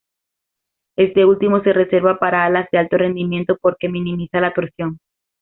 Este 0.95 1.25
último 1.25 1.61
se 1.61 1.73
reserva 1.73 2.17
para 2.17 2.43
alas 2.43 2.65
de 2.71 2.79
alto 2.79 2.97
rendimiento 2.97 3.59
porque 3.61 3.87
minimiza 3.87 4.41
la 4.41 4.51
torsión. 4.51 4.97